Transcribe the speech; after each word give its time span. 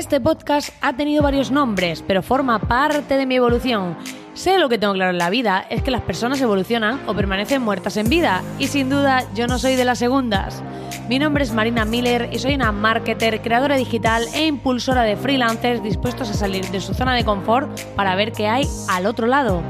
Este 0.00 0.18
podcast 0.18 0.72
ha 0.80 0.94
tenido 0.94 1.22
varios 1.22 1.50
nombres, 1.50 2.02
pero 2.06 2.22
forma 2.22 2.58
parte 2.58 3.18
de 3.18 3.26
mi 3.26 3.34
evolución. 3.34 3.98
Sé 4.32 4.58
lo 4.58 4.70
que 4.70 4.78
tengo 4.78 4.94
claro 4.94 5.10
en 5.10 5.18
la 5.18 5.28
vida, 5.28 5.66
es 5.68 5.82
que 5.82 5.90
las 5.90 6.00
personas 6.00 6.40
evolucionan 6.40 7.02
o 7.06 7.12
permanecen 7.12 7.60
muertas 7.60 7.98
en 7.98 8.08
vida, 8.08 8.42
y 8.58 8.68
sin 8.68 8.88
duda 8.88 9.26
yo 9.34 9.46
no 9.46 9.58
soy 9.58 9.76
de 9.76 9.84
las 9.84 9.98
segundas. 9.98 10.62
Mi 11.10 11.18
nombre 11.18 11.44
es 11.44 11.52
Marina 11.52 11.84
Miller 11.84 12.30
y 12.32 12.38
soy 12.38 12.54
una 12.54 12.72
marketer, 12.72 13.42
creadora 13.42 13.76
digital 13.76 14.24
e 14.32 14.46
impulsora 14.46 15.02
de 15.02 15.16
freelancers 15.16 15.82
dispuestos 15.82 16.30
a 16.30 16.34
salir 16.34 16.66
de 16.70 16.80
su 16.80 16.94
zona 16.94 17.14
de 17.14 17.26
confort 17.26 17.78
para 17.94 18.14
ver 18.14 18.32
qué 18.32 18.48
hay 18.48 18.66
al 18.88 19.04
otro 19.04 19.26
lado. 19.26 19.60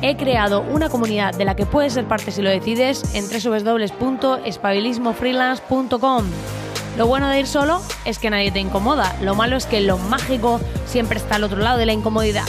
He 0.00 0.16
creado 0.16 0.62
una 0.62 0.88
comunidad 0.88 1.34
de 1.34 1.44
la 1.44 1.56
que 1.56 1.66
puedes 1.66 1.92
ser 1.92 2.08
parte 2.08 2.30
si 2.30 2.40
lo 2.40 2.48
decides 2.48 3.14
en 3.14 3.26
www.espabilismofreelance.com. 3.28 6.24
Lo 6.96 7.08
bueno 7.08 7.28
de 7.28 7.40
ir 7.40 7.46
solo 7.48 7.82
es 8.04 8.20
que 8.20 8.30
nadie 8.30 8.52
te 8.52 8.60
incomoda. 8.60 9.16
Lo 9.20 9.34
malo 9.34 9.56
es 9.56 9.66
que 9.66 9.80
lo 9.80 9.98
mágico 9.98 10.60
siempre 10.86 11.18
está 11.18 11.36
al 11.36 11.44
otro 11.44 11.58
lado 11.58 11.76
de 11.76 11.86
la 11.86 11.92
incomodidad. 11.92 12.44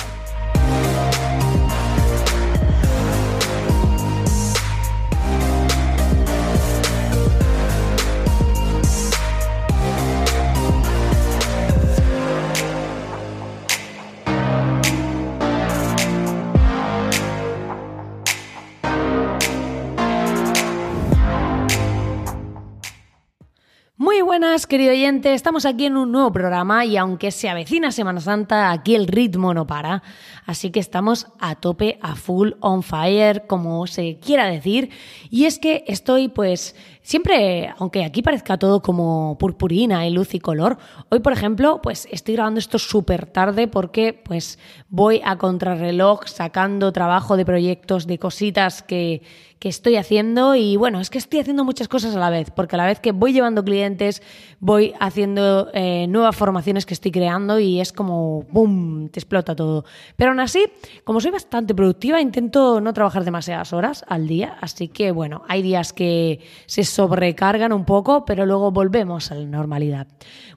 Buenas, 24.38 24.67
querido 24.67 24.91
oyente. 24.91 25.33
Estamos 25.33 25.66
aquí 25.66 25.86
en 25.86 25.95
un 25.95 26.11
nuevo 26.11 26.30
programa 26.33 26.83
y 26.83 26.97
aunque 26.97 27.31
se 27.31 27.47
avecina 27.47 27.94
Semana 27.94 28.19
Santa, 28.19 28.69
aquí 28.69 28.94
el 28.94 29.08
ritmo 29.08 29.53
no 29.53 29.66
para. 29.66 30.03
Así 30.45 30.72
que 30.72 30.81
estamos 30.81 31.28
a 31.39 31.55
tope, 31.55 31.97
a 32.02 32.17
full, 32.17 32.52
on 32.59 32.83
fire, 32.83 33.45
como 33.47 33.88
se 33.88 34.19
quiera 34.19 34.47
decir. 34.47 34.89
Y 35.30 35.45
es 35.45 35.58
que 35.58 35.86
estoy, 35.88 36.28
pues, 36.28 36.75
siempre, 37.05 37.71
aunque 37.77 38.03
aquí 38.03 38.23
parezca 38.23 38.57
todo 38.57 38.81
como 38.81 39.37
purpurina 39.37 40.07
y 40.07 40.11
luz 40.11 40.33
y 40.33 40.39
color, 40.39 40.77
hoy, 41.09 41.19
por 41.19 41.33
ejemplo, 41.33 41.79
pues 41.81 42.07
estoy 42.11 42.33
grabando 42.33 42.59
esto 42.59 42.79
súper 42.79 43.27
tarde 43.27 43.67
porque, 43.67 44.13
pues, 44.13 44.57
voy 44.89 45.21
a 45.23 45.37
contrarreloj 45.37 46.25
sacando 46.25 46.91
trabajo 46.91 47.37
de 47.37 47.45
proyectos, 47.45 48.07
de 48.07 48.17
cositas 48.17 48.81
que, 48.81 49.21
que 49.59 49.69
estoy 49.69 49.95
haciendo 49.95 50.55
y 50.55 50.75
bueno, 50.77 50.99
es 50.99 51.09
que 51.09 51.17
estoy 51.17 51.39
haciendo 51.39 51.63
muchas 51.63 51.87
cosas 51.87 52.15
a 52.15 52.19
la 52.19 52.29
vez, 52.29 52.51
porque 52.51 52.75
a 52.75 52.77
la 52.77 52.85
vez 52.85 52.99
que 52.99 53.11
voy 53.11 53.33
llevando 53.33 53.63
clientes, 53.63 54.21
voy 54.59 54.93
haciendo 54.99 55.69
eh, 55.73 56.07
nuevas 56.07 56.35
formaciones 56.35 56.85
que 56.85 56.93
estoy 56.93 57.11
creando 57.11 57.59
y 57.59 57.79
es 57.79 57.91
como 57.93 58.43
¡boom! 58.51 59.09
te 59.09 59.19
explota 59.19 59.55
todo. 59.55 59.85
Pero 60.17 60.31
aún 60.31 60.39
así, 60.39 60.65
como 61.03 61.21
soy 61.21 61.31
bastante 61.31 61.73
productiva, 61.73 62.21
intento 62.21 62.81
no 62.81 62.94
trabajar 62.94 63.23
demasiadas 63.23 63.73
horas 63.73 64.05
al 64.07 64.27
día, 64.27 64.57
así 64.61 64.88
que 64.88 65.11
bueno, 65.11 65.44
hay 65.47 65.61
días 65.61 65.94
que 65.94 66.41
se 66.65 66.83
sobrecargan 66.95 67.73
un 67.73 67.83
poco, 67.83 68.23
pero 68.23 68.45
luego 68.45 68.72
volvemos 68.72 69.29
a 69.29 69.35
la 69.35 69.45
normalidad. 69.45 70.07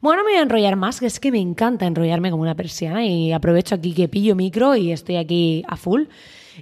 Bueno, 0.00 0.22
no 0.22 0.24
me 0.24 0.32
voy 0.32 0.38
a 0.38 0.42
enrollar 0.42 0.76
más, 0.76 1.00
que 1.00 1.06
es 1.06 1.18
que 1.18 1.32
me 1.32 1.40
encanta 1.40 1.84
enrollarme 1.84 2.30
como 2.30 2.42
una 2.42 2.54
persiana 2.54 3.04
y 3.04 3.32
aprovecho 3.32 3.74
aquí 3.74 3.92
que 3.92 4.08
pillo 4.08 4.36
micro 4.36 4.76
y 4.76 4.92
estoy 4.92 5.16
aquí 5.16 5.64
a 5.66 5.76
full. 5.76 6.04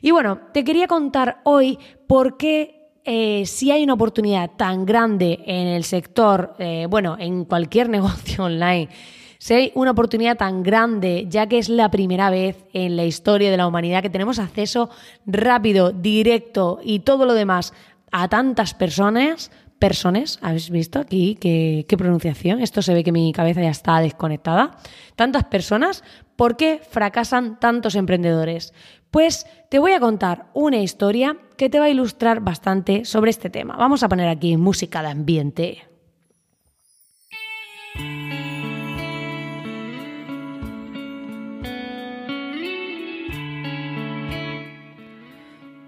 Y 0.00 0.12
bueno, 0.12 0.40
te 0.54 0.64
quería 0.64 0.86
contar 0.86 1.40
hoy 1.44 1.78
por 2.06 2.38
qué 2.38 2.88
eh, 3.04 3.44
si 3.44 3.70
hay 3.70 3.84
una 3.84 3.92
oportunidad 3.92 4.50
tan 4.56 4.86
grande 4.86 5.40
en 5.44 5.66
el 5.66 5.84
sector, 5.84 6.54
eh, 6.58 6.86
bueno, 6.88 7.16
en 7.18 7.44
cualquier 7.44 7.88
negocio 7.90 8.44
online, 8.44 8.88
si 9.38 9.52
hay 9.52 9.72
una 9.74 9.90
oportunidad 9.90 10.38
tan 10.38 10.62
grande, 10.62 11.26
ya 11.28 11.46
que 11.46 11.58
es 11.58 11.68
la 11.68 11.90
primera 11.90 12.30
vez 12.30 12.64
en 12.72 12.96
la 12.96 13.04
historia 13.04 13.50
de 13.50 13.58
la 13.58 13.66
humanidad 13.66 14.00
que 14.00 14.08
tenemos 14.08 14.38
acceso 14.38 14.88
rápido, 15.26 15.92
directo 15.92 16.80
y 16.82 17.00
todo 17.00 17.26
lo 17.26 17.34
demás 17.34 17.74
a 18.12 18.28
tantas 18.28 18.74
personas, 18.74 19.50
personas, 19.78 20.38
¿habéis 20.42 20.70
visto 20.70 20.98
aquí 20.98 21.36
qué, 21.40 21.84
qué 21.88 21.96
pronunciación? 21.96 22.60
Esto 22.60 22.82
se 22.82 22.94
ve 22.94 23.04
que 23.04 23.12
mi 23.12 23.32
cabeza 23.32 23.62
ya 23.62 23.70
está 23.70 24.00
desconectada. 24.00 24.76
Tantas 25.16 25.44
personas, 25.44 26.02
¿por 26.36 26.56
qué 26.56 26.80
fracasan 26.88 27.58
tantos 27.60 27.94
emprendedores? 27.94 28.72
Pues 29.10 29.46
te 29.70 29.78
voy 29.78 29.92
a 29.92 30.00
contar 30.00 30.46
una 30.54 30.78
historia 30.78 31.36
que 31.56 31.70
te 31.70 31.78
va 31.78 31.86
a 31.86 31.90
ilustrar 31.90 32.40
bastante 32.40 33.04
sobre 33.04 33.30
este 33.30 33.50
tema. 33.50 33.76
Vamos 33.76 34.02
a 34.02 34.08
poner 34.08 34.28
aquí 34.28 34.56
música 34.56 35.02
de 35.02 35.08
ambiente. 35.08 35.82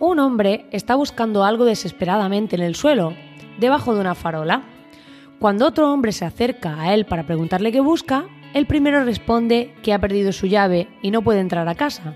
Un 0.00 0.20
hombre 0.20 0.66
está 0.70 0.94
buscando 0.94 1.44
algo 1.44 1.64
desesperadamente 1.64 2.56
en 2.56 2.62
el 2.62 2.76
suelo, 2.76 3.14
debajo 3.58 3.94
de 3.94 4.00
una 4.00 4.14
farola. 4.14 4.62
Cuando 5.38 5.66
otro 5.66 5.92
hombre 5.92 6.12
se 6.12 6.24
acerca 6.24 6.80
a 6.80 6.94
él 6.94 7.04
para 7.04 7.24
preguntarle 7.24 7.72
qué 7.72 7.80
busca, 7.80 8.26
el 8.54 8.66
primero 8.66 9.04
responde 9.04 9.74
que 9.82 9.92
ha 9.92 9.98
perdido 9.98 10.32
su 10.32 10.46
llave 10.46 10.88
y 11.02 11.10
no 11.10 11.22
puede 11.22 11.40
entrar 11.40 11.68
a 11.68 11.74
casa. 11.74 12.14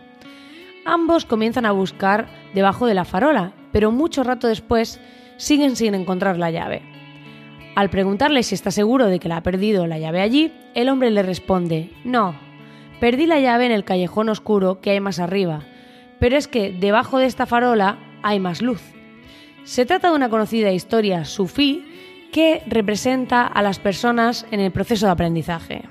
Ambos 0.84 1.24
comienzan 1.24 1.66
a 1.66 1.72
buscar 1.72 2.28
debajo 2.54 2.86
de 2.86 2.94
la 2.94 3.04
farola, 3.04 3.52
pero 3.70 3.92
mucho 3.92 4.24
rato 4.24 4.48
después 4.48 5.00
siguen 5.36 5.76
sin 5.76 5.94
encontrar 5.94 6.38
la 6.38 6.50
llave. 6.50 6.82
Al 7.74 7.90
preguntarle 7.90 8.42
si 8.42 8.54
está 8.54 8.70
seguro 8.70 9.06
de 9.06 9.18
que 9.18 9.28
la 9.28 9.38
ha 9.38 9.42
perdido 9.42 9.86
la 9.86 9.98
llave 9.98 10.20
allí, 10.20 10.52
el 10.74 10.88
hombre 10.88 11.10
le 11.10 11.22
responde, 11.22 11.90
no, 12.04 12.34
perdí 13.00 13.26
la 13.26 13.40
llave 13.40 13.66
en 13.66 13.72
el 13.72 13.84
callejón 13.84 14.28
oscuro 14.28 14.80
que 14.80 14.90
hay 14.90 15.00
más 15.00 15.18
arriba, 15.18 15.60
pero 16.18 16.36
es 16.36 16.48
que 16.48 16.72
debajo 16.72 17.18
de 17.18 17.26
esta 17.26 17.46
farola 17.46 17.98
hay 18.22 18.40
más 18.40 18.60
luz. 18.60 18.82
Se 19.64 19.86
trata 19.86 20.10
de 20.10 20.16
una 20.16 20.28
conocida 20.28 20.72
historia 20.72 21.24
sufí 21.24 21.84
que 22.32 22.62
representa 22.66 23.46
a 23.46 23.62
las 23.62 23.78
personas 23.78 24.44
en 24.50 24.58
el 24.58 24.72
proceso 24.72 25.06
de 25.06 25.12
aprendizaje. 25.12 25.82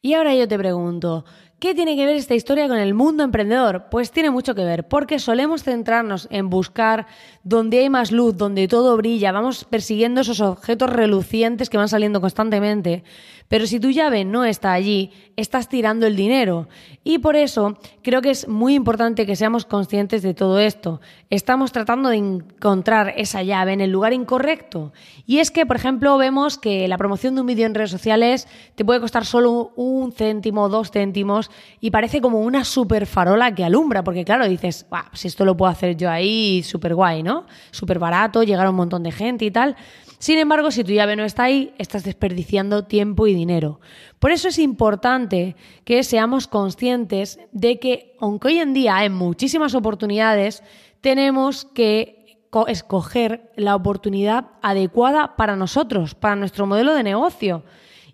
Y 0.00 0.14
ahora 0.14 0.34
yo 0.34 0.48
te 0.48 0.58
pregunto, 0.58 1.24
¿qué 1.62 1.76
tiene 1.76 1.94
que 1.94 2.06
ver 2.06 2.16
esta 2.16 2.34
historia 2.34 2.66
con 2.66 2.78
el 2.78 2.92
mundo 2.92 3.22
emprendedor? 3.22 3.84
Pues 3.88 4.10
tiene 4.10 4.30
mucho 4.30 4.52
que 4.56 4.64
ver, 4.64 4.88
porque 4.88 5.20
solemos 5.20 5.62
centrarnos 5.62 6.26
en 6.32 6.50
buscar 6.50 7.06
donde 7.44 7.78
hay 7.78 7.88
más 7.88 8.10
luz, 8.10 8.36
donde 8.36 8.66
todo 8.66 8.96
brilla, 8.96 9.30
vamos 9.30 9.64
persiguiendo 9.64 10.22
esos 10.22 10.40
objetos 10.40 10.90
relucientes 10.90 11.70
que 11.70 11.76
van 11.76 11.88
saliendo 11.88 12.20
constantemente, 12.20 13.04
pero 13.52 13.66
si 13.66 13.78
tu 13.78 13.90
llave 13.90 14.24
no 14.24 14.46
está 14.46 14.72
allí, 14.72 15.10
estás 15.36 15.68
tirando 15.68 16.06
el 16.06 16.16
dinero. 16.16 16.68
Y 17.04 17.18
por 17.18 17.36
eso 17.36 17.76
creo 18.00 18.22
que 18.22 18.30
es 18.30 18.48
muy 18.48 18.74
importante 18.74 19.26
que 19.26 19.36
seamos 19.36 19.66
conscientes 19.66 20.22
de 20.22 20.32
todo 20.32 20.58
esto. 20.58 21.02
Estamos 21.28 21.70
tratando 21.70 22.08
de 22.08 22.16
encontrar 22.16 23.12
esa 23.18 23.42
llave 23.42 23.74
en 23.74 23.82
el 23.82 23.90
lugar 23.90 24.14
incorrecto. 24.14 24.94
Y 25.26 25.40
es 25.40 25.50
que, 25.50 25.66
por 25.66 25.76
ejemplo, 25.76 26.16
vemos 26.16 26.56
que 26.56 26.88
la 26.88 26.96
promoción 26.96 27.34
de 27.34 27.42
un 27.42 27.46
vídeo 27.46 27.66
en 27.66 27.74
redes 27.74 27.90
sociales 27.90 28.48
te 28.74 28.86
puede 28.86 29.00
costar 29.00 29.26
solo 29.26 29.72
un 29.76 30.12
céntimo, 30.12 30.70
dos 30.70 30.90
céntimos, 30.90 31.50
y 31.80 31.90
parece 31.90 32.20
como 32.20 32.40
una 32.40 32.64
super 32.64 33.06
farola 33.06 33.54
que 33.54 33.64
alumbra, 33.64 34.04
porque 34.04 34.24
claro, 34.24 34.48
dices, 34.48 34.86
si 35.12 35.28
esto 35.28 35.44
lo 35.44 35.56
puedo 35.56 35.70
hacer 35.70 35.96
yo 35.96 36.10
ahí, 36.10 36.62
súper 36.62 36.94
guay, 36.94 37.22
¿no? 37.22 37.46
Súper 37.70 37.98
barato, 37.98 38.42
llegar 38.42 38.66
a 38.66 38.70
un 38.70 38.76
montón 38.76 39.02
de 39.02 39.12
gente 39.12 39.44
y 39.44 39.50
tal. 39.50 39.76
Sin 40.18 40.38
embargo, 40.38 40.70
si 40.70 40.84
tu 40.84 40.92
llave 40.92 41.16
no 41.16 41.24
está 41.24 41.44
ahí, 41.44 41.74
estás 41.78 42.04
desperdiciando 42.04 42.84
tiempo 42.84 43.26
y 43.26 43.34
dinero. 43.34 43.80
Por 44.20 44.30
eso 44.30 44.46
es 44.46 44.58
importante 44.58 45.56
que 45.84 46.04
seamos 46.04 46.46
conscientes 46.46 47.40
de 47.50 47.80
que, 47.80 48.14
aunque 48.20 48.48
hoy 48.48 48.58
en 48.58 48.72
día 48.72 48.98
hay 48.98 49.10
muchísimas 49.10 49.74
oportunidades, 49.74 50.62
tenemos 51.00 51.64
que 51.64 52.22
escoger 52.68 53.50
la 53.56 53.74
oportunidad 53.74 54.50
adecuada 54.62 55.36
para 55.36 55.56
nosotros, 55.56 56.14
para 56.14 56.36
nuestro 56.36 56.66
modelo 56.66 56.94
de 56.94 57.02
negocio. 57.02 57.64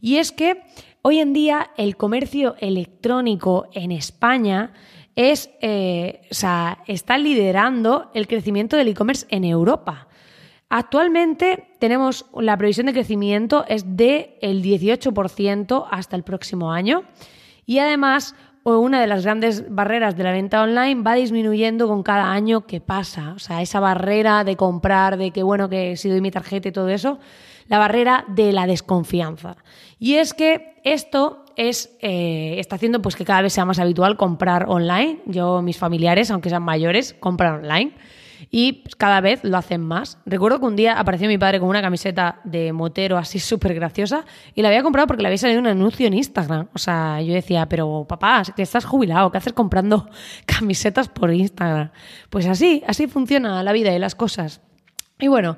Y 0.01 0.17
es 0.17 0.33
que 0.33 0.63
hoy 1.09 1.21
en 1.21 1.33
día 1.33 1.71
el 1.79 1.97
comercio 1.97 2.55
electrónico 2.61 3.67
en 3.73 3.93
España 3.93 4.75
es, 5.17 5.49
eh, 5.63 6.21
está 6.29 7.17
liderando 7.17 8.11
el 8.13 8.27
crecimiento 8.27 8.77
del 8.77 8.89
e-commerce 8.89 9.27
en 9.31 9.45
Europa. 9.45 10.07
Actualmente 10.69 11.71
tenemos 11.79 12.27
la 12.39 12.59
previsión 12.59 12.85
de 12.85 12.93
crecimiento 12.93 13.65
es 13.69 13.97
de 13.97 14.37
el 14.43 14.63
18% 14.63 15.87
hasta 15.91 16.15
el 16.15 16.25
próximo 16.25 16.73
año 16.73 17.05
y 17.65 17.79
además 17.79 18.35
una 18.65 19.01
de 19.01 19.07
las 19.07 19.25
grandes 19.25 19.75
barreras 19.75 20.15
de 20.15 20.25
la 20.25 20.33
venta 20.33 20.63
online 20.63 21.03
va 21.03 21.15
disminuyendo 21.15 21.89
con 21.89 22.03
cada 22.03 22.31
año 22.31 22.67
que 22.67 22.83
pasa. 22.83 23.33
O 23.35 23.39
sea, 23.39 23.63
esa 23.63 23.81
barrera 23.81 24.45
de 24.45 24.57
comprar, 24.57 25.17
de 25.17 25.31
que 25.31 25.43
bueno, 25.43 25.71
que 25.71 25.97
si 25.97 26.11
doy 26.11 26.21
mi 26.21 26.31
tarjeta 26.31 26.69
y 26.69 26.73
todo 26.73 26.91
eso, 26.91 27.19
la 27.69 27.79
barrera 27.79 28.25
de 28.29 28.53
la 28.53 28.67
desconfianza. 28.67 29.57
Y 29.99 30.15
es 30.15 30.35
que 30.35 30.81
esto 30.85 31.45
es, 31.57 31.97
eh, 32.01 32.57
está 32.59 32.77
haciendo 32.77 33.03
pues, 33.03 33.17
que 33.17 33.25
cada 33.25 33.43
vez 33.43 33.53
sea 33.53 33.65
más 33.65 33.79
habitual 33.79 34.17
comprar 34.17 34.67
online. 34.69 35.21
Yo, 35.27 35.63
mis 35.63 35.79
familiares, 35.79 36.31
aunque 36.31 36.51
sean 36.51 36.63
mayores, 36.63 37.15
compran 37.21 37.65
online 37.65 37.95
y 38.51 38.85
cada 38.97 39.21
vez 39.21 39.43
lo 39.45 39.57
hacen 39.57 39.81
más. 39.81 40.19
Recuerdo 40.25 40.61
que 40.61 40.67
un 40.67 40.77
día 40.77 40.99
apareció 40.99 41.29
mi 41.29 41.39
padre 41.39 41.61
con 41.61 41.69
una 41.69 41.83
camiseta 41.83 42.41
de 42.45 42.73
motero 42.73 43.19
así 43.19 43.39
súper 43.39 43.75
graciosa 43.75 44.25
y 44.55 44.63
la 44.63 44.69
había 44.69 44.83
comprado 44.83 45.07
porque 45.07 45.23
le 45.23 45.29
había 45.29 45.39
salido 45.39 45.61
un 45.61 45.67
anuncio 45.67 46.07
en 46.07 46.15
Instagram. 46.15 46.69
O 46.75 46.79
sea, 46.79 47.21
yo 47.21 47.35
decía, 47.35 47.69
pero 47.69 48.07
papá, 48.09 48.43
que 48.55 48.63
estás 48.63 48.85
jubilado, 48.85 49.31
¿qué 49.31 49.39
haces 49.39 49.53
comprando 49.53 50.09
camisetas 50.47 51.09
por 51.09 51.33
Instagram? 51.33 51.91
Pues 52.31 52.47
así, 52.47 52.83
así 52.87 53.07
funciona 53.07 53.63
la 53.63 53.73
vida 53.73 53.95
y 53.95 53.99
las 53.99 54.15
cosas. 54.15 54.61
Y 55.19 55.29
bueno, 55.29 55.57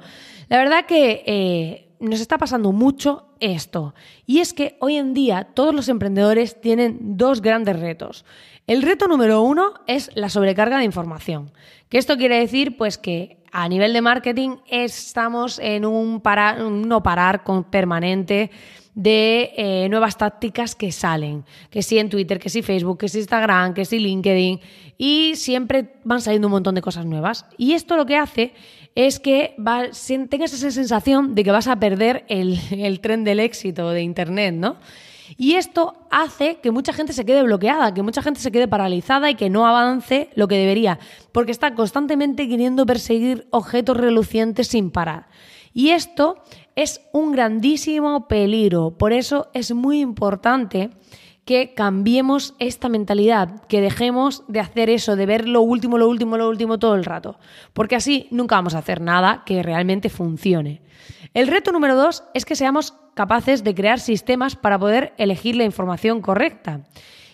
la 0.48 0.58
verdad 0.58 0.86
que 0.86 1.22
eh, 1.26 1.89
nos 2.00 2.20
está 2.20 2.38
pasando 2.38 2.72
mucho 2.72 3.28
esto. 3.40 3.94
Y 4.26 4.38
es 4.40 4.52
que 4.52 4.76
hoy 4.80 4.96
en 4.96 5.14
día 5.14 5.48
todos 5.54 5.74
los 5.74 5.88
emprendedores 5.88 6.60
tienen 6.60 6.98
dos 7.16 7.42
grandes 7.42 7.78
retos. 7.78 8.24
El 8.66 8.82
reto 8.82 9.06
número 9.08 9.42
uno 9.42 9.74
es 9.86 10.10
la 10.14 10.28
sobrecarga 10.28 10.78
de 10.78 10.84
información. 10.84 11.52
¿Qué 11.88 11.98
esto 11.98 12.16
quiere 12.16 12.38
decir? 12.38 12.76
Pues 12.76 12.98
que 12.98 13.38
a 13.52 13.68
nivel 13.68 13.92
de 13.92 14.00
marketing 14.00 14.56
estamos 14.68 15.58
en 15.58 15.84
un, 15.84 16.22
no 16.88 17.02
parar 17.02 17.42
con 17.42 17.64
permanente 17.64 18.50
de 18.94 19.52
eh, 19.56 19.88
nuevas 19.88 20.16
tácticas 20.18 20.74
que 20.74 20.92
salen, 20.92 21.44
que 21.70 21.82
sí 21.82 21.98
en 21.98 22.08
Twitter, 22.08 22.38
que 22.38 22.48
sí 22.48 22.62
Facebook, 22.62 22.98
que 22.98 23.08
sí 23.08 23.18
Instagram, 23.18 23.72
que 23.74 23.84
sí 23.84 23.98
LinkedIn, 23.98 24.60
y 24.98 25.36
siempre 25.36 25.94
van 26.04 26.20
saliendo 26.20 26.48
un 26.48 26.52
montón 26.52 26.74
de 26.74 26.82
cosas 26.82 27.06
nuevas. 27.06 27.46
Y 27.56 27.72
esto 27.72 27.96
lo 27.96 28.06
que 28.06 28.16
hace 28.16 28.52
es 28.94 29.20
que 29.20 29.54
tengas 30.28 30.52
esa 30.52 30.70
sensación 30.70 31.34
de 31.34 31.44
que 31.44 31.50
vas 31.50 31.68
a 31.68 31.78
perder 31.78 32.24
el, 32.28 32.58
el 32.70 33.00
tren 33.00 33.24
del 33.24 33.40
éxito 33.40 33.90
de 33.90 34.02
Internet, 34.02 34.54
¿no? 34.54 34.76
Y 35.36 35.54
esto 35.54 35.94
hace 36.10 36.56
que 36.56 36.70
mucha 36.70 36.92
gente 36.92 37.12
se 37.12 37.24
quede 37.24 37.42
bloqueada, 37.42 37.94
que 37.94 38.02
mucha 38.02 38.22
gente 38.22 38.40
se 38.40 38.50
quede 38.50 38.66
paralizada 38.66 39.30
y 39.30 39.36
que 39.36 39.48
no 39.48 39.66
avance 39.66 40.28
lo 40.34 40.48
que 40.48 40.56
debería, 40.56 40.98
porque 41.32 41.52
está 41.52 41.74
constantemente 41.74 42.48
queriendo 42.48 42.84
perseguir 42.84 43.46
objetos 43.50 43.96
relucientes 43.96 44.68
sin 44.68 44.90
parar. 44.90 45.28
Y 45.72 45.90
esto 45.90 46.42
es 46.74 47.00
un 47.12 47.30
grandísimo 47.32 48.26
peligro, 48.26 48.96
por 48.98 49.12
eso 49.12 49.48
es 49.54 49.72
muy 49.72 50.00
importante 50.00 50.90
que 51.44 51.74
cambiemos 51.74 52.54
esta 52.58 52.88
mentalidad, 52.88 53.62
que 53.66 53.80
dejemos 53.80 54.44
de 54.48 54.60
hacer 54.60 54.90
eso, 54.90 55.16
de 55.16 55.26
ver 55.26 55.48
lo 55.48 55.62
último, 55.62 55.98
lo 55.98 56.08
último, 56.08 56.36
lo 56.36 56.48
último 56.48 56.78
todo 56.78 56.94
el 56.94 57.04
rato, 57.04 57.38
porque 57.72 57.96
así 57.96 58.28
nunca 58.30 58.56
vamos 58.56 58.74
a 58.74 58.78
hacer 58.78 59.00
nada 59.00 59.42
que 59.44 59.62
realmente 59.62 60.10
funcione. 60.10 60.82
El 61.34 61.48
reto 61.48 61.72
número 61.72 61.96
dos 61.96 62.24
es 62.34 62.44
que 62.44 62.56
seamos 62.56 62.94
capaces 63.14 63.64
de 63.64 63.74
crear 63.74 64.00
sistemas 64.00 64.56
para 64.56 64.78
poder 64.78 65.14
elegir 65.16 65.56
la 65.56 65.64
información 65.64 66.20
correcta. 66.20 66.86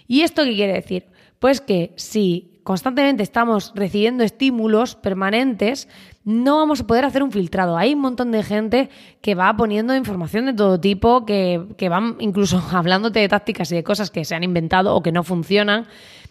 ¿Y 0.06 0.22
esto 0.22 0.44
qué 0.44 0.54
quiere 0.54 0.74
decir? 0.74 1.06
Pues 1.38 1.60
que 1.60 1.92
si 1.96 2.60
constantemente 2.62 3.22
estamos 3.22 3.72
recibiendo 3.74 4.24
estímulos 4.24 4.96
permanentes, 4.96 5.88
no 6.26 6.56
vamos 6.56 6.80
a 6.80 6.86
poder 6.88 7.04
hacer 7.04 7.22
un 7.22 7.30
filtrado. 7.30 7.78
Hay 7.78 7.94
un 7.94 8.00
montón 8.00 8.32
de 8.32 8.42
gente 8.42 8.90
que 9.20 9.36
va 9.36 9.56
poniendo 9.56 9.94
información 9.94 10.46
de 10.46 10.54
todo 10.54 10.80
tipo, 10.80 11.24
que, 11.24 11.64
que 11.78 11.88
van 11.88 12.16
incluso 12.18 12.60
hablándote 12.72 13.20
de 13.20 13.28
tácticas 13.28 13.70
y 13.70 13.76
de 13.76 13.84
cosas 13.84 14.10
que 14.10 14.24
se 14.24 14.34
han 14.34 14.42
inventado 14.42 14.94
o 14.94 15.02
que 15.04 15.12
no 15.12 15.22
funcionan. 15.22 15.86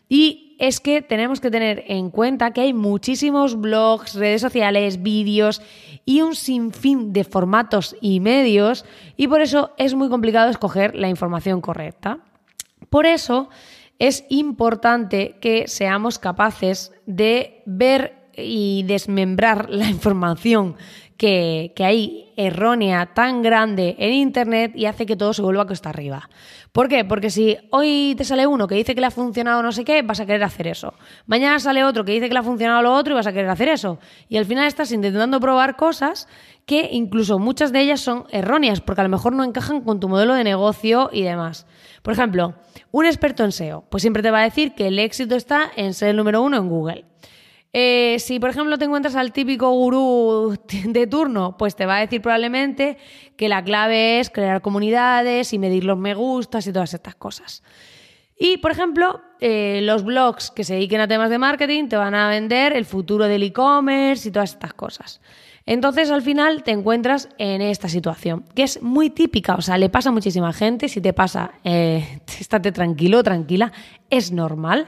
Y 0.09 0.57
es 0.59 0.81
que 0.81 1.01
tenemos 1.01 1.39
que 1.39 1.49
tener 1.49 1.85
en 1.87 2.09
cuenta 2.09 2.51
que 2.51 2.61
hay 2.61 2.73
muchísimos 2.73 3.59
blogs, 3.59 4.15
redes 4.15 4.41
sociales, 4.41 5.01
vídeos 5.01 5.61
y 6.03 6.21
un 6.21 6.35
sinfín 6.35 7.13
de 7.13 7.23
formatos 7.23 7.95
y 8.01 8.19
medios 8.19 8.85
y 9.15 9.27
por 9.27 9.41
eso 9.41 9.71
es 9.77 9.95
muy 9.95 10.09
complicado 10.09 10.49
escoger 10.49 10.93
la 10.93 11.07
información 11.07 11.61
correcta. 11.61 12.19
Por 12.89 13.05
eso 13.05 13.49
es 13.97 14.25
importante 14.27 15.37
que 15.39 15.69
seamos 15.69 16.19
capaces 16.19 16.91
de 17.05 17.63
ver 17.65 18.24
y 18.37 18.83
desmembrar 18.83 19.69
la 19.69 19.89
información 19.89 20.75
que, 21.17 21.73
hay 21.79 22.33
errónea 22.37 23.13
tan 23.13 23.41
grande 23.41 23.95
en 23.97 24.13
Internet 24.13 24.73
y 24.75 24.85
hace 24.85 25.05
que 25.05 25.15
todo 25.15 25.33
se 25.33 25.41
vuelva 25.41 25.63
a 25.63 25.67
costa 25.67 25.89
arriba. 25.89 26.29
¿Por 26.71 26.89
qué? 26.89 27.05
Porque 27.05 27.29
si 27.29 27.57
hoy 27.71 28.15
te 28.17 28.25
sale 28.25 28.45
uno 28.45 28.67
que 28.67 28.75
dice 28.75 28.93
que 28.93 28.99
le 28.99 29.07
ha 29.07 29.11
funcionado 29.11 29.63
no 29.63 29.71
sé 29.71 29.85
qué, 29.85 30.01
vas 30.01 30.19
a 30.19 30.25
querer 30.25 30.43
hacer 30.43 30.67
eso. 30.67 30.93
Mañana 31.25 31.57
sale 31.59 31.85
otro 31.85 32.03
que 32.03 32.11
dice 32.11 32.27
que 32.27 32.33
le 32.33 32.39
ha 32.39 32.43
funcionado 32.43 32.81
lo 32.81 32.93
otro 32.93 33.13
y 33.13 33.15
vas 33.15 33.27
a 33.27 33.31
querer 33.31 33.49
hacer 33.49 33.69
eso. 33.69 33.97
Y 34.27 34.35
al 34.35 34.45
final 34.45 34.67
estás 34.67 34.91
intentando 34.91 35.39
probar 35.39 35.77
cosas 35.77 36.27
que 36.65 36.89
incluso 36.91 37.39
muchas 37.39 37.71
de 37.71 37.79
ellas 37.79 38.01
son 38.01 38.25
erróneas, 38.29 38.81
porque 38.81 39.01
a 39.01 39.05
lo 39.05 39.09
mejor 39.09 39.33
no 39.33 39.45
encajan 39.45 39.81
con 39.81 40.01
tu 40.01 40.09
modelo 40.09 40.33
de 40.33 40.43
negocio 40.43 41.09
y 41.13 41.21
demás. 41.21 41.65
Por 42.01 42.13
ejemplo, 42.13 42.55
un 42.91 43.05
experto 43.05 43.45
en 43.45 43.51
SEO, 43.51 43.85
pues 43.89 44.01
siempre 44.01 44.21
te 44.21 44.31
va 44.31 44.41
a 44.41 44.43
decir 44.43 44.73
que 44.73 44.87
el 44.87 44.99
éxito 44.99 45.35
está 45.35 45.71
en 45.77 45.93
ser 45.93 46.09
el 46.09 46.17
número 46.17 46.41
uno 46.41 46.57
en 46.57 46.67
Google. 46.67 47.05
Eh, 47.77 48.19
si, 48.19 48.39
por 48.39 48.51
ejemplo, 48.51 48.77
te 48.77 48.85
encuentras 48.85 49.17
al 49.17 49.33
típico 49.33 49.69
gurú 49.69 50.57
de 50.85 51.07
turno, 51.07 51.57
pues 51.57 51.75
te 51.75 51.85
va 51.85 51.97
a 51.97 51.99
decir 51.99 52.21
probablemente 52.21 52.97
que 53.35 53.49
la 53.49 53.61
clave 53.65 54.21
es 54.21 54.29
crear 54.29 54.61
comunidades 54.61 55.51
y 55.51 55.59
medir 55.59 55.83
los 55.83 55.97
me 55.97 56.13
gustas 56.13 56.65
y 56.67 56.71
todas 56.71 56.93
estas 56.93 57.15
cosas. 57.15 57.63
Y, 58.39 58.59
por 58.59 58.71
ejemplo, 58.71 59.21
eh, 59.41 59.81
los 59.83 60.05
blogs 60.05 60.51
que 60.51 60.63
se 60.63 60.75
dediquen 60.75 61.01
a 61.01 61.09
temas 61.09 61.29
de 61.29 61.37
marketing 61.37 61.89
te 61.89 61.97
van 61.97 62.15
a 62.15 62.29
vender 62.29 62.71
el 62.71 62.85
futuro 62.85 63.25
del 63.25 63.43
e-commerce 63.43 64.29
y 64.29 64.31
todas 64.31 64.53
estas 64.53 64.73
cosas. 64.73 65.19
Entonces, 65.65 66.11
al 66.11 66.21
final, 66.21 66.63
te 66.63 66.71
encuentras 66.71 67.27
en 67.37 67.61
esta 67.61 67.89
situación, 67.89 68.45
que 68.55 68.63
es 68.63 68.81
muy 68.81 69.09
típica, 69.09 69.55
o 69.55 69.61
sea, 69.61 69.77
le 69.77 69.89
pasa 69.89 70.09
a 70.09 70.13
muchísima 70.13 70.53
gente, 70.53 70.87
si 70.87 71.01
te 71.01 71.11
pasa, 71.11 71.55
eh, 71.65 72.21
estate 72.39 72.71
tranquilo, 72.71 73.21
tranquila, 73.21 73.73
es 74.09 74.31
normal. 74.31 74.87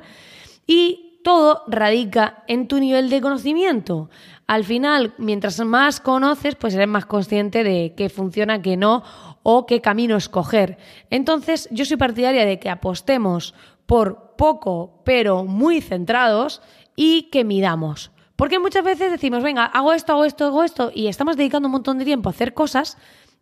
Y 0.65 1.06
todo 1.27 1.65
radica 1.67 2.45
en 2.47 2.69
tu 2.69 2.79
nivel 2.79 3.09
de 3.09 3.19
conocimiento. 3.19 4.09
Al 4.47 4.63
final, 4.63 5.13
mientras 5.17 5.59
más 5.59 5.99
conoces, 5.99 6.55
pues 6.55 6.73
eres 6.73 6.87
más 6.87 7.05
consciente 7.05 7.65
de 7.65 7.93
qué 7.97 8.07
funciona, 8.07 8.61
qué 8.61 8.77
no 8.77 9.03
o 9.43 9.65
qué 9.65 9.81
camino 9.81 10.15
escoger. 10.15 10.77
Entonces, 11.09 11.67
yo 11.69 11.83
soy 11.83 11.97
partidaria 11.97 12.45
de 12.45 12.61
que 12.61 12.69
apostemos 12.69 13.53
por 13.85 14.37
poco, 14.37 15.01
pero 15.03 15.43
muy 15.43 15.81
centrados 15.81 16.61
y 16.95 17.23
que 17.23 17.43
midamos. 17.43 18.11
Porque 18.37 18.57
muchas 18.57 18.85
veces 18.85 19.11
decimos, 19.11 19.43
venga, 19.43 19.65
hago 19.65 19.91
esto, 19.91 20.13
hago 20.13 20.23
esto, 20.23 20.45
hago 20.45 20.63
esto, 20.63 20.91
y 20.95 21.07
estamos 21.07 21.35
dedicando 21.35 21.67
un 21.67 21.73
montón 21.73 21.97
de 21.97 22.05
tiempo 22.05 22.29
a 22.29 22.31
hacer 22.31 22.53
cosas 22.53 22.97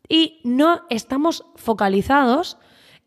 y 0.10 0.42
no 0.44 0.82
estamos 0.90 1.46
focalizados 1.54 2.58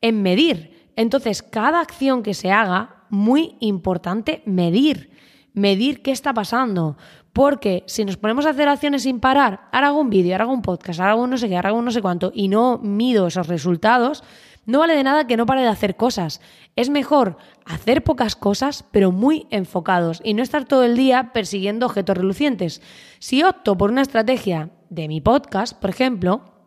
en 0.03 0.23
medir. 0.23 0.93
Entonces, 0.95 1.43
cada 1.43 1.81
acción 1.81 2.23
que 2.23 2.35
se 2.35 2.53
haga 2.53 2.98
muy 3.11 3.57
importante 3.61 4.43
medir, 4.47 5.11
medir 5.53 6.03
qué 6.03 6.11
está 6.11 6.33
pasando. 6.33 6.97
Porque 7.33 7.85
si 7.87 8.05
nos 8.05 8.17
ponemos 8.17 8.47
a 8.47 8.51
hacer 8.51 8.69
acciones 8.69 9.05
sin 9.05 9.21
parar, 9.21 9.69
ahora 9.71 9.89
hago 9.89 10.01
un 10.01 10.11
vídeo, 10.11 10.35
ahora 10.35 10.45
hago 10.45 10.55
un 10.55 10.63
podcast, 10.63 10.99
ahora 10.99 11.13
hago 11.13 11.27
no 11.27 11.39
sé 11.39 11.49
qué, 11.49 11.57
ahora 11.57 11.69
hago 11.69 11.83
no 11.83 11.91
sé 11.91 12.03
cuánto, 12.03 12.33
y 12.35 12.49
no 12.49 12.79
mido 12.79 13.29
esos 13.29 13.47
resultados, 13.47 14.25
no 14.67 14.81
vale 14.81 14.97
de 14.97 15.05
nada 15.05 15.27
que 15.27 15.37
no 15.37 15.47
pare 15.47 15.63
de 15.63 15.69
hacer 15.69 15.97
cosas. 15.97 16.41
Es 16.75 16.91
mejor 16.91 17.37
hacer 17.65 18.03
pocas 18.03 18.35
cosas, 18.35 18.85
pero 18.91 19.13
muy 19.13 19.47
enfocados, 19.51 20.21
y 20.25 20.35
no 20.35 20.43
estar 20.43 20.65
todo 20.65 20.85
el 20.85 20.97
día 20.97 21.33
persiguiendo 21.33 21.87
objetos 21.87 22.17
relucientes. 22.17 22.83
Si 23.19 23.43
opto 23.43 23.79
por 23.79 23.91
una 23.91 24.03
estrategia 24.03 24.71
de 24.91 25.07
mi 25.07 25.21
podcast, 25.21 25.79
por 25.79 25.91
ejemplo, 25.91 26.58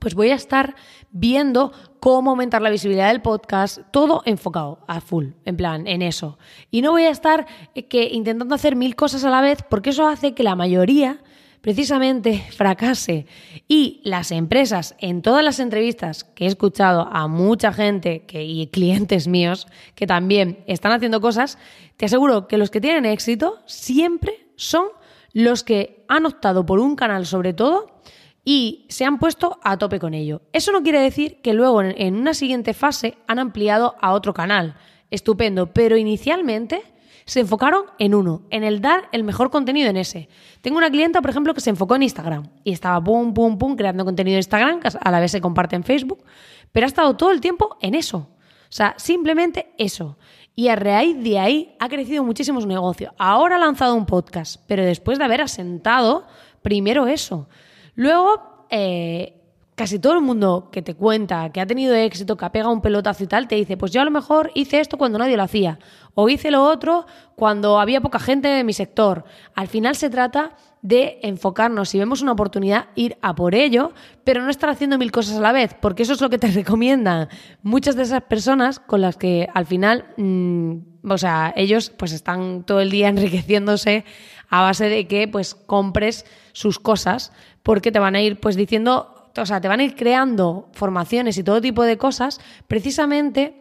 pues 0.00 0.14
voy 0.14 0.30
a 0.30 0.34
estar 0.34 0.74
viendo 1.12 1.72
cómo 2.00 2.30
aumentar 2.30 2.62
la 2.62 2.70
visibilidad 2.70 3.08
del 3.08 3.22
podcast, 3.22 3.80
todo 3.92 4.22
enfocado 4.24 4.80
a 4.88 5.00
full, 5.00 5.28
en 5.44 5.56
plan, 5.56 5.86
en 5.86 6.02
eso. 6.02 6.38
Y 6.70 6.82
no 6.82 6.90
voy 6.90 7.04
a 7.04 7.10
estar 7.10 7.46
eh, 7.74 7.86
que 7.86 8.04
intentando 8.04 8.54
hacer 8.54 8.74
mil 8.74 8.96
cosas 8.96 9.24
a 9.24 9.30
la 9.30 9.42
vez, 9.42 9.62
porque 9.68 9.90
eso 9.90 10.08
hace 10.08 10.34
que 10.34 10.42
la 10.42 10.56
mayoría 10.56 11.22
precisamente 11.60 12.42
fracase. 12.56 13.26
Y 13.68 14.00
las 14.02 14.32
empresas, 14.32 14.96
en 14.98 15.22
todas 15.22 15.44
las 15.44 15.60
entrevistas 15.60 16.24
que 16.24 16.44
he 16.44 16.48
escuchado 16.48 17.08
a 17.12 17.28
mucha 17.28 17.72
gente 17.72 18.24
que, 18.26 18.42
y 18.42 18.66
clientes 18.68 19.28
míos 19.28 19.66
que 19.94 20.06
también 20.06 20.64
están 20.66 20.92
haciendo 20.92 21.20
cosas, 21.20 21.58
te 21.98 22.06
aseguro 22.06 22.48
que 22.48 22.56
los 22.58 22.70
que 22.70 22.80
tienen 22.80 23.04
éxito 23.04 23.58
siempre 23.66 24.48
son 24.56 24.86
los 25.32 25.62
que 25.62 26.04
han 26.08 26.26
optado 26.26 26.66
por 26.66 26.80
un 26.80 26.96
canal 26.96 27.26
sobre 27.26 27.52
todo 27.52 27.99
y 28.44 28.86
se 28.88 29.04
han 29.04 29.18
puesto 29.18 29.58
a 29.62 29.76
tope 29.78 30.00
con 30.00 30.14
ello. 30.14 30.42
Eso 30.52 30.72
no 30.72 30.82
quiere 30.82 31.00
decir 31.00 31.40
que 31.42 31.54
luego 31.54 31.82
en 31.82 32.16
una 32.16 32.34
siguiente 32.34 32.74
fase 32.74 33.18
han 33.26 33.38
ampliado 33.38 33.96
a 34.00 34.12
otro 34.12 34.34
canal. 34.34 34.76
Estupendo, 35.10 35.72
pero 35.72 35.96
inicialmente 35.96 36.82
se 37.24 37.40
enfocaron 37.40 37.84
en 37.98 38.14
uno, 38.14 38.42
en 38.50 38.64
el 38.64 38.80
dar 38.80 39.08
el 39.12 39.24
mejor 39.24 39.50
contenido 39.50 39.88
en 39.88 39.96
ese. 39.96 40.28
Tengo 40.62 40.78
una 40.78 40.90
clienta, 40.90 41.20
por 41.20 41.30
ejemplo, 41.30 41.54
que 41.54 41.60
se 41.60 41.70
enfocó 41.70 41.94
en 41.96 42.02
Instagram 42.02 42.48
y 42.64 42.72
estaba 42.72 43.02
pum, 43.02 43.34
pum, 43.34 43.58
pum, 43.58 43.76
creando 43.76 44.04
contenido 44.04 44.34
en 44.34 44.40
Instagram, 44.40 44.80
que 44.80 44.88
a 45.00 45.10
la 45.10 45.20
vez 45.20 45.30
se 45.30 45.40
comparte 45.40 45.76
en 45.76 45.84
Facebook, 45.84 46.24
pero 46.72 46.86
ha 46.86 46.88
estado 46.88 47.16
todo 47.16 47.30
el 47.30 47.40
tiempo 47.40 47.76
en 47.80 47.94
eso. 47.94 48.18
O 48.18 48.72
sea, 48.72 48.94
simplemente 48.98 49.72
eso. 49.78 50.16
Y 50.54 50.68
a 50.68 50.76
raíz 50.76 51.22
de 51.22 51.38
ahí 51.38 51.76
ha 51.78 51.88
crecido 51.88 52.24
muchísimo 52.24 52.60
su 52.60 52.66
negocio. 52.66 53.14
Ahora 53.18 53.56
ha 53.56 53.58
lanzado 53.60 53.94
un 53.94 54.06
podcast, 54.06 54.62
pero 54.66 54.84
después 54.84 55.18
de 55.18 55.24
haber 55.24 55.40
asentado 55.40 56.26
primero 56.62 57.06
eso. 57.06 57.48
Luego, 57.94 58.66
eh, 58.70 59.40
casi 59.80 59.98
todo 59.98 60.12
el 60.12 60.20
mundo 60.20 60.68
que 60.70 60.82
te 60.82 60.94
cuenta 60.94 61.50
que 61.52 61.58
ha 61.58 61.66
tenido 61.66 61.94
éxito, 61.94 62.36
que 62.36 62.44
ha 62.44 62.52
pegado 62.52 62.70
un 62.70 62.82
pelotazo 62.82 63.24
y 63.24 63.26
tal, 63.26 63.48
te 63.48 63.54
dice, 63.54 63.78
pues 63.78 63.90
yo 63.92 64.02
a 64.02 64.04
lo 64.04 64.10
mejor 64.10 64.50
hice 64.54 64.78
esto 64.78 64.98
cuando 64.98 65.18
nadie 65.18 65.38
lo 65.38 65.42
hacía, 65.42 65.78
o 66.14 66.28
hice 66.28 66.50
lo 66.50 66.62
otro 66.64 67.06
cuando 67.34 67.80
había 67.80 68.02
poca 68.02 68.18
gente 68.18 68.60
en 68.60 68.66
mi 68.66 68.74
sector. 68.74 69.24
Al 69.54 69.68
final 69.68 69.96
se 69.96 70.10
trata 70.10 70.54
de 70.82 71.18
enfocarnos, 71.22 71.88
si 71.88 71.98
vemos 71.98 72.20
una 72.20 72.32
oportunidad, 72.32 72.88
ir 72.94 73.16
a 73.22 73.34
por 73.34 73.54
ello, 73.54 73.92
pero 74.22 74.42
no 74.42 74.50
estar 74.50 74.68
haciendo 74.68 74.98
mil 74.98 75.12
cosas 75.12 75.38
a 75.38 75.40
la 75.40 75.52
vez, 75.52 75.74
porque 75.80 76.02
eso 76.02 76.12
es 76.12 76.20
lo 76.20 76.28
que 76.28 76.38
te 76.38 76.46
recomiendan 76.50 77.28
muchas 77.62 77.96
de 77.96 78.02
esas 78.02 78.22
personas 78.24 78.80
con 78.80 79.00
las 79.00 79.16
que 79.16 79.48
al 79.54 79.64
final, 79.64 80.04
mm, 80.18 81.10
o 81.10 81.16
sea, 81.16 81.54
ellos 81.56 81.88
pues 81.88 82.12
están 82.12 82.64
todo 82.64 82.80
el 82.80 82.90
día 82.90 83.08
enriqueciéndose 83.14 84.04
a 84.50 84.60
base 84.60 84.90
de 84.90 85.06
que 85.06 85.26
pues 85.26 85.54
compres 85.54 86.26
sus 86.52 86.78
cosas, 86.78 87.32
porque 87.62 87.92
te 87.92 87.98
van 87.98 88.14
a 88.16 88.22
ir 88.22 88.40
pues 88.40 88.56
diciendo 88.56 89.16
o 89.38 89.46
sea, 89.46 89.60
te 89.60 89.68
van 89.68 89.80
a 89.80 89.84
ir 89.84 89.94
creando 89.94 90.68
formaciones 90.72 91.38
y 91.38 91.44
todo 91.44 91.60
tipo 91.60 91.84
de 91.84 91.96
cosas 91.96 92.40
precisamente 92.66 93.54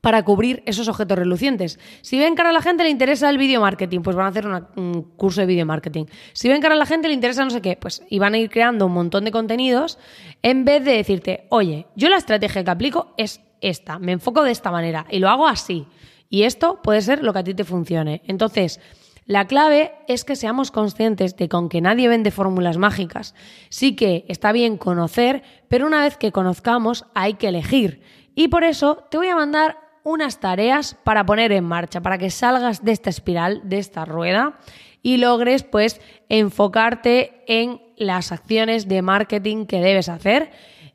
para 0.00 0.24
cubrir 0.24 0.62
esos 0.66 0.88
objetos 0.88 1.18
relucientes. 1.18 1.78
Si 2.00 2.18
ven 2.18 2.34
que 2.34 2.42
a 2.42 2.50
la 2.50 2.62
gente 2.62 2.82
le 2.82 2.90
interesa 2.90 3.28
el 3.28 3.38
video 3.38 3.60
marketing, 3.60 4.00
pues 4.00 4.16
van 4.16 4.26
a 4.26 4.28
hacer 4.30 4.46
un 4.46 5.02
curso 5.16 5.42
de 5.42 5.46
video 5.46 5.66
marketing. 5.66 6.06
Si 6.32 6.48
ven 6.48 6.60
que 6.60 6.66
a 6.66 6.74
la 6.74 6.86
gente 6.86 7.08
le 7.08 7.14
interesa 7.14 7.44
no 7.44 7.50
sé 7.50 7.60
qué, 7.60 7.76
pues 7.76 8.02
y 8.08 8.18
van 8.18 8.34
a 8.34 8.38
ir 8.38 8.50
creando 8.50 8.86
un 8.86 8.92
montón 8.92 9.24
de 9.24 9.30
contenidos 9.30 9.98
en 10.42 10.64
vez 10.64 10.84
de 10.84 10.92
decirte, 10.92 11.46
oye, 11.50 11.86
yo 11.94 12.08
la 12.08 12.16
estrategia 12.16 12.64
que 12.64 12.70
aplico 12.70 13.14
es 13.16 13.40
esta, 13.60 13.98
me 13.98 14.12
enfoco 14.12 14.42
de 14.42 14.50
esta 14.50 14.70
manera 14.70 15.06
y 15.10 15.18
lo 15.18 15.28
hago 15.28 15.46
así. 15.46 15.86
Y 16.28 16.44
esto 16.44 16.80
puede 16.82 17.02
ser 17.02 17.22
lo 17.22 17.32
que 17.32 17.38
a 17.40 17.44
ti 17.44 17.54
te 17.54 17.64
funcione. 17.64 18.22
Entonces, 18.26 18.80
la 19.24 19.46
clave 19.46 19.92
es 20.08 20.24
que 20.24 20.36
seamos 20.36 20.70
conscientes 20.70 21.36
de 21.36 21.48
que 21.48 21.56
aunque 21.56 21.80
nadie 21.80 22.08
vende 22.08 22.30
fórmulas 22.30 22.76
mágicas, 22.76 23.34
sí 23.68 23.94
que 23.94 24.24
está 24.28 24.52
bien 24.52 24.76
conocer, 24.76 25.42
pero 25.68 25.86
una 25.86 26.02
vez 26.02 26.16
que 26.16 26.32
conozcamos 26.32 27.06
hay 27.14 27.34
que 27.34 27.48
elegir. 27.48 28.02
Y 28.34 28.48
por 28.48 28.64
eso 28.64 29.06
te 29.10 29.18
voy 29.18 29.28
a 29.28 29.36
mandar 29.36 29.78
unas 30.04 30.40
tareas 30.40 30.96
para 31.04 31.24
poner 31.24 31.52
en 31.52 31.64
marcha, 31.64 32.00
para 32.00 32.18
que 32.18 32.30
salgas 32.30 32.84
de 32.84 32.92
esta 32.92 33.10
espiral, 33.10 33.60
de 33.64 33.78
esta 33.78 34.04
rueda 34.04 34.58
y 35.02 35.16
logres 35.18 35.62
pues 35.62 36.00
enfocarte 36.28 37.44
en 37.46 37.80
las 37.96 38.32
acciones 38.32 38.88
de 38.88 39.02
marketing 39.02 39.66
que 39.66 39.80
debes 39.80 40.08
hacer 40.08 40.50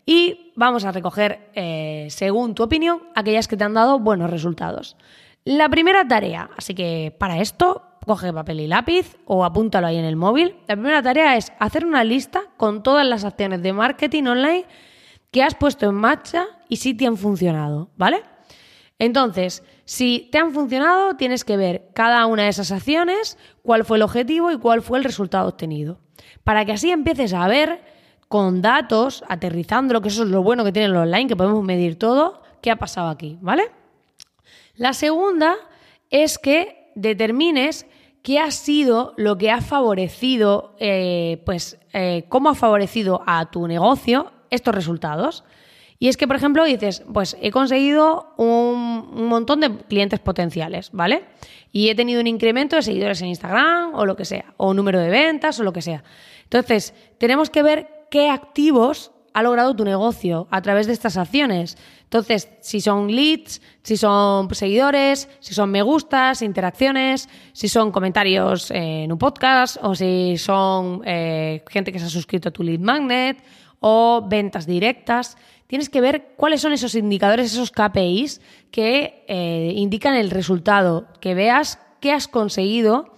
y 0.05 0.51
vamos 0.55 0.85
a 0.85 0.91
recoger, 0.91 1.49
eh, 1.53 2.07
según 2.09 2.55
tu 2.55 2.63
opinión, 2.63 3.03
aquellas 3.15 3.47
que 3.47 3.57
te 3.57 3.63
han 3.63 3.73
dado 3.73 3.99
buenos 3.99 4.29
resultados. 4.29 4.95
La 5.47 5.69
primera 5.69 6.05
tarea, 6.05 6.49
así 6.57 6.75
que 6.75 7.15
para 7.17 7.39
esto 7.39 7.81
coge 8.05 8.33
papel 8.33 8.59
y 8.59 8.67
lápiz 8.67 9.15
o 9.23 9.45
apúntalo 9.45 9.87
ahí 9.87 9.95
en 9.95 10.03
el 10.03 10.17
móvil. 10.17 10.57
La 10.67 10.75
primera 10.75 11.01
tarea 11.01 11.37
es 11.37 11.53
hacer 11.57 11.85
una 11.85 12.03
lista 12.03 12.41
con 12.57 12.83
todas 12.83 13.07
las 13.07 13.23
acciones 13.23 13.61
de 13.61 13.71
marketing 13.71 14.23
online 14.23 14.65
que 15.31 15.43
has 15.43 15.55
puesto 15.55 15.87
en 15.87 15.95
marcha 15.95 16.47
y 16.67 16.75
si 16.75 16.93
te 16.95 17.07
han 17.07 17.15
funcionado, 17.15 17.91
¿vale? 17.95 18.23
Entonces, 18.99 19.63
si 19.85 20.27
te 20.33 20.37
han 20.37 20.51
funcionado, 20.51 21.15
tienes 21.15 21.45
que 21.45 21.55
ver 21.55 21.91
cada 21.93 22.25
una 22.25 22.43
de 22.43 22.49
esas 22.49 22.73
acciones, 22.73 23.37
cuál 23.63 23.85
fue 23.85 23.95
el 23.95 24.03
objetivo 24.03 24.51
y 24.51 24.57
cuál 24.57 24.81
fue 24.81 24.97
el 24.97 25.05
resultado 25.05 25.47
obtenido. 25.47 26.01
Para 26.43 26.65
que 26.65 26.73
así 26.73 26.91
empieces 26.91 27.33
a 27.33 27.47
ver 27.47 27.85
con 28.27 28.61
datos, 28.61 29.23
aterrizándolo, 29.29 30.01
que 30.01 30.09
eso 30.09 30.23
es 30.23 30.29
lo 30.29 30.43
bueno 30.43 30.65
que 30.65 30.73
tiene 30.73 30.87
el 30.87 30.95
online, 30.97 31.27
que 31.27 31.37
podemos 31.37 31.63
medir 31.63 31.97
todo, 31.97 32.41
qué 32.61 32.69
ha 32.69 32.75
pasado 32.75 33.07
aquí, 33.07 33.37
¿vale? 33.39 33.76
La 34.77 34.93
segunda 34.93 35.55
es 36.09 36.37
que 36.37 36.91
determines 36.95 37.85
¿qué 38.27 38.39
ha 38.39 38.51
sido 38.51 39.13
lo 39.15 39.37
que 39.37 39.51
ha 39.51 39.61
favorecido, 39.61 40.75
eh, 40.79 41.41
pues, 41.45 41.79
eh, 41.93 42.25
cómo 42.27 42.49
ha 42.49 42.55
favorecido 42.55 43.23
a 43.25 43.49
tu 43.49 43.67
negocio 43.67 44.33
estos 44.49 44.75
resultados? 44.75 45.45
Y 45.97 46.09
es 46.09 46.17
que, 46.17 46.27
por 46.27 46.35
ejemplo, 46.35 46.65
dices, 46.65 47.03
pues 47.13 47.37
he 47.41 47.51
conseguido 47.51 48.33
un, 48.35 49.09
un, 49.15 49.27
montón 49.27 49.61
de 49.61 49.75
clientes 49.77 50.19
potenciales, 50.19 50.91
¿vale? 50.91 51.23
Y 51.71 51.87
he 51.87 51.95
tenido 51.95 52.19
un 52.19 52.27
incremento 52.27 52.75
de 52.75 52.81
seguidores 52.81 53.21
en 53.21 53.29
Instagram 53.29 53.95
o 53.95 54.05
lo 54.05 54.15
que 54.17 54.25
sea, 54.25 54.53
o 54.57 54.73
número 54.73 54.99
de 54.99 55.09
ventas 55.09 55.59
o 55.61 55.63
lo 55.63 55.71
que 55.71 55.81
sea. 55.81 56.03
Entonces, 56.43 56.93
tenemos 57.17 57.49
que 57.49 57.63
ver 57.63 58.07
qué 58.11 58.29
activos 58.29 59.11
ha 59.37 59.43
logrado 59.43 59.75
tu 59.75 59.85
negocio 59.85 60.47
a 60.49 60.63
través 60.63 60.87
de 60.87 60.93
estas 60.93 61.15
acciones. 61.15 61.77
Entonces, 62.05 62.49
si 62.59 62.81
son 62.81 63.15
leads, 63.15 63.61
si 63.83 63.95
son 63.95 64.51
seguidores, 64.55 65.29
si 65.41 65.53
son 65.53 65.69
me 65.69 65.83
gustas, 65.83 66.41
interacciones, 66.41 67.29
si 67.53 67.69
son 67.69 67.91
comentarios 67.91 68.71
en 68.71 69.11
un 69.11 69.19
podcast 69.19 69.77
o 69.83 69.93
si 69.93 70.39
son 70.39 71.03
eh, 71.05 71.63
gente 71.69 71.91
que 71.91 71.99
se 71.99 72.05
ha 72.05 72.09
suscrito 72.09 72.49
a 72.49 72.51
tu 72.51 72.63
lead 72.63 72.79
magnet 72.79 73.37
o 73.79 74.25
ventas 74.27 74.65
directas. 74.65 75.37
Tienes 75.67 75.89
que 75.89 76.01
ver 76.01 76.33
cuáles 76.35 76.61
son 76.61 76.73
esos 76.73 76.95
indicadores, 76.95 77.53
esos 77.53 77.69
KPIs 77.69 78.41
que 78.71 79.23
eh, 79.27 79.71
indican 79.75 80.15
el 80.15 80.31
resultado, 80.31 81.09
que 81.21 81.35
veas 81.35 81.79
qué 82.01 82.11
has 82.11 82.27
conseguido 82.27 83.13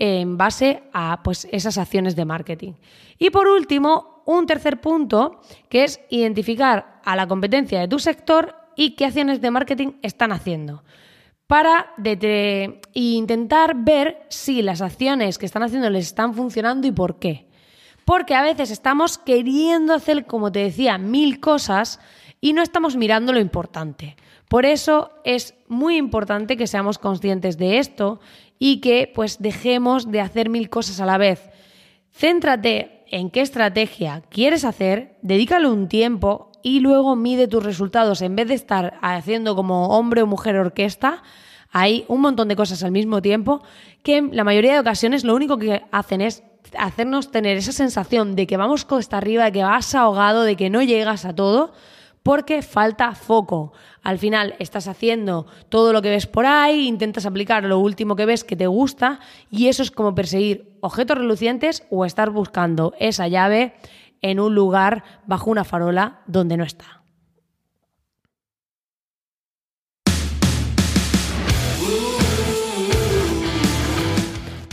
en 0.00 0.36
base 0.36 0.82
a 0.92 1.22
pues, 1.22 1.46
esas 1.52 1.78
acciones 1.78 2.16
de 2.16 2.24
marketing. 2.24 2.72
Y 3.20 3.30
por 3.30 3.46
último, 3.46 4.19
un 4.36 4.46
tercer 4.46 4.80
punto, 4.80 5.40
que 5.68 5.84
es 5.84 6.00
identificar 6.10 7.00
a 7.04 7.16
la 7.16 7.26
competencia 7.26 7.80
de 7.80 7.88
tu 7.88 7.98
sector 7.98 8.54
y 8.76 8.90
qué 8.90 9.06
acciones 9.06 9.40
de 9.40 9.50
marketing 9.50 9.92
están 10.02 10.32
haciendo. 10.32 10.84
Para 11.46 11.92
intentar 12.94 13.74
ver 13.76 14.22
si 14.28 14.62
las 14.62 14.80
acciones 14.80 15.38
que 15.38 15.46
están 15.46 15.64
haciendo 15.64 15.90
les 15.90 16.06
están 16.06 16.34
funcionando 16.34 16.86
y 16.86 16.92
por 16.92 17.18
qué. 17.18 17.48
Porque 18.04 18.34
a 18.34 18.42
veces 18.42 18.70
estamos 18.70 19.18
queriendo 19.18 19.94
hacer, 19.94 20.26
como 20.26 20.52
te 20.52 20.60
decía, 20.60 20.96
mil 20.96 21.40
cosas 21.40 21.98
y 22.40 22.52
no 22.52 22.62
estamos 22.62 22.96
mirando 22.96 23.32
lo 23.32 23.40
importante. 23.40 24.16
Por 24.48 24.64
eso 24.64 25.10
es 25.24 25.54
muy 25.68 25.96
importante 25.96 26.56
que 26.56 26.66
seamos 26.66 26.98
conscientes 26.98 27.58
de 27.58 27.78
esto 27.78 28.20
y 28.58 28.80
que 28.80 29.10
pues 29.14 29.40
dejemos 29.40 30.10
de 30.10 30.20
hacer 30.20 30.48
mil 30.50 30.70
cosas 30.70 31.00
a 31.00 31.06
la 31.06 31.18
vez. 31.18 31.50
Céntrate 32.12 32.99
en 33.10 33.30
qué 33.30 33.40
estrategia 33.40 34.22
quieres 34.30 34.64
hacer, 34.64 35.16
dedícale 35.22 35.68
un 35.68 35.88
tiempo 35.88 36.50
y 36.62 36.80
luego 36.80 37.16
mide 37.16 37.48
tus 37.48 37.62
resultados. 37.62 38.22
En 38.22 38.36
vez 38.36 38.48
de 38.48 38.54
estar 38.54 38.98
haciendo 39.02 39.56
como 39.56 39.88
hombre 39.98 40.22
o 40.22 40.26
mujer 40.26 40.56
orquesta, 40.56 41.22
hay 41.70 42.04
un 42.08 42.20
montón 42.20 42.48
de 42.48 42.56
cosas 42.56 42.82
al 42.82 42.92
mismo 42.92 43.22
tiempo 43.22 43.62
que 44.02 44.18
en 44.18 44.36
la 44.36 44.44
mayoría 44.44 44.74
de 44.74 44.80
ocasiones 44.80 45.24
lo 45.24 45.34
único 45.34 45.58
que 45.58 45.82
hacen 45.92 46.20
es 46.20 46.42
hacernos 46.78 47.30
tener 47.30 47.56
esa 47.56 47.72
sensación 47.72 48.36
de 48.36 48.46
que 48.46 48.56
vamos 48.56 48.84
costa 48.84 49.18
arriba, 49.18 49.44
de 49.44 49.52
que 49.52 49.64
vas 49.64 49.94
ahogado, 49.94 50.42
de 50.42 50.56
que 50.56 50.70
no 50.70 50.82
llegas 50.82 51.24
a 51.24 51.34
todo 51.34 51.72
porque 52.22 52.62
falta 52.62 53.14
foco. 53.14 53.72
Al 54.02 54.18
final 54.18 54.54
estás 54.58 54.88
haciendo 54.88 55.46
todo 55.68 55.92
lo 55.92 56.02
que 56.02 56.10
ves 56.10 56.26
por 56.26 56.46
ahí, 56.46 56.86
intentas 56.86 57.26
aplicar 57.26 57.64
lo 57.64 57.78
último 57.78 58.16
que 58.16 58.26
ves 58.26 58.44
que 58.44 58.56
te 58.56 58.66
gusta 58.66 59.20
y 59.50 59.68
eso 59.68 59.82
es 59.82 59.90
como 59.90 60.14
perseguir 60.14 60.76
objetos 60.80 61.18
relucientes 61.18 61.86
o 61.90 62.04
estar 62.04 62.30
buscando 62.30 62.94
esa 62.98 63.28
llave 63.28 63.74
en 64.22 64.40
un 64.40 64.54
lugar 64.54 65.04
bajo 65.26 65.50
una 65.50 65.64
farola 65.64 66.20
donde 66.26 66.56
no 66.56 66.64
está. 66.64 66.99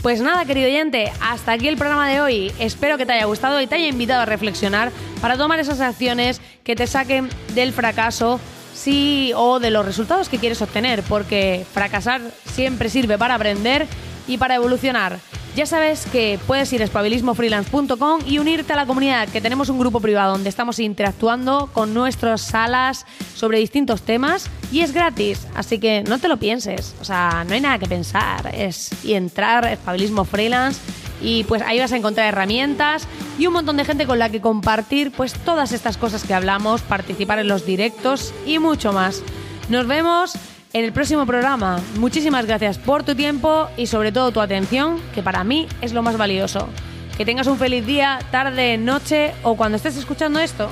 Pues 0.08 0.22
nada, 0.22 0.46
querido 0.46 0.68
oyente, 0.68 1.12
hasta 1.20 1.52
aquí 1.52 1.68
el 1.68 1.76
programa 1.76 2.08
de 2.08 2.22
hoy. 2.22 2.50
Espero 2.58 2.96
que 2.96 3.04
te 3.04 3.12
haya 3.12 3.26
gustado 3.26 3.60
y 3.60 3.66
te 3.66 3.74
haya 3.74 3.88
invitado 3.88 4.22
a 4.22 4.24
reflexionar 4.24 4.90
para 5.20 5.36
tomar 5.36 5.60
esas 5.60 5.82
acciones 5.82 6.40
que 6.64 6.74
te 6.74 6.86
saquen 6.86 7.28
del 7.54 7.74
fracaso 7.74 8.40
sí 8.72 9.32
o 9.36 9.60
de 9.60 9.70
los 9.70 9.84
resultados 9.84 10.30
que 10.30 10.38
quieres 10.38 10.62
obtener, 10.62 11.02
porque 11.02 11.66
fracasar 11.74 12.22
siempre 12.46 12.88
sirve 12.88 13.18
para 13.18 13.34
aprender 13.34 13.86
y 14.26 14.38
para 14.38 14.54
evolucionar. 14.54 15.18
Ya 15.58 15.66
sabes 15.66 16.06
que 16.12 16.38
puedes 16.46 16.72
ir 16.72 16.82
a 16.82 16.84
espabilismofreelance.com 16.84 18.20
y 18.24 18.38
unirte 18.38 18.74
a 18.74 18.76
la 18.76 18.86
comunidad, 18.86 19.28
que 19.28 19.40
tenemos 19.40 19.68
un 19.68 19.80
grupo 19.80 19.98
privado 19.98 20.30
donde 20.30 20.48
estamos 20.48 20.78
interactuando 20.78 21.68
con 21.72 21.92
nuestras 21.92 22.42
salas 22.42 23.06
sobre 23.34 23.58
distintos 23.58 24.02
temas 24.02 24.48
y 24.70 24.82
es 24.82 24.92
gratis, 24.92 25.48
así 25.56 25.80
que 25.80 26.04
no 26.04 26.20
te 26.20 26.28
lo 26.28 26.36
pienses, 26.36 26.94
o 27.00 27.04
sea, 27.04 27.44
no 27.44 27.54
hay 27.54 27.60
nada 27.60 27.80
que 27.80 27.86
pensar, 27.86 28.54
es 28.54 28.90
y 29.02 29.14
entrar 29.14 29.64
a 29.64 29.72
espabilismo 29.72 30.24
freelance 30.24 30.80
y 31.20 31.42
pues 31.42 31.60
ahí 31.62 31.80
vas 31.80 31.90
a 31.90 31.96
encontrar 31.96 32.28
herramientas 32.28 33.08
y 33.36 33.48
un 33.48 33.54
montón 33.54 33.78
de 33.78 33.84
gente 33.84 34.06
con 34.06 34.20
la 34.20 34.30
que 34.30 34.40
compartir 34.40 35.10
pues 35.10 35.32
todas 35.32 35.72
estas 35.72 35.96
cosas 35.96 36.22
que 36.22 36.34
hablamos, 36.34 36.82
participar 36.82 37.40
en 37.40 37.48
los 37.48 37.66
directos 37.66 38.32
y 38.46 38.60
mucho 38.60 38.92
más. 38.92 39.24
Nos 39.68 39.88
vemos 39.88 40.38
en 40.72 40.84
el 40.84 40.92
próximo 40.92 41.26
programa. 41.26 41.80
Muchísimas 41.96 42.46
gracias 42.46 42.78
por 42.78 43.02
tu 43.02 43.14
tiempo 43.14 43.68
y 43.76 43.86
sobre 43.86 44.12
todo 44.12 44.32
tu 44.32 44.40
atención, 44.40 45.00
que 45.14 45.22
para 45.22 45.44
mí 45.44 45.66
es 45.80 45.92
lo 45.92 46.02
más 46.02 46.16
valioso. 46.16 46.68
Que 47.16 47.24
tengas 47.24 47.46
un 47.46 47.58
feliz 47.58 47.84
día, 47.86 48.18
tarde, 48.30 48.78
noche 48.78 49.32
o 49.42 49.56
cuando 49.56 49.76
estés 49.76 49.96
escuchando 49.96 50.38
esto. 50.38 50.68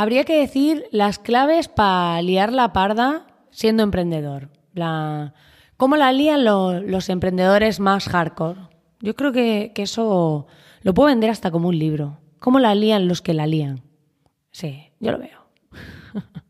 Habría 0.00 0.22
que 0.24 0.38
decir 0.38 0.84
las 0.92 1.18
claves 1.18 1.66
para 1.68 2.22
liar 2.22 2.52
la 2.52 2.72
parda 2.72 3.26
siendo 3.50 3.82
emprendedor. 3.82 4.50
La, 4.72 5.34
¿Cómo 5.76 5.96
la 5.96 6.12
lían 6.12 6.44
lo- 6.44 6.80
los 6.80 7.08
emprendedores 7.08 7.80
más 7.80 8.08
hardcore? 8.08 8.60
Yo 9.00 9.14
creo 9.16 9.32
que, 9.32 9.72
que 9.74 9.82
eso 9.82 10.46
lo 10.82 10.94
puedo 10.94 11.08
vender 11.08 11.30
hasta 11.30 11.50
como 11.50 11.68
un 11.68 11.78
libro. 11.78 12.18
¿Cómo 12.38 12.60
la 12.60 12.74
lían 12.76 13.08
los 13.08 13.22
que 13.22 13.34
la 13.34 13.46
lían? 13.46 13.82
Sí, 14.52 14.92
yo 15.00 15.10
lo 15.12 15.18
veo. 15.18 15.48